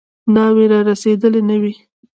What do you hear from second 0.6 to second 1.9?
رارسېدلې نه وي.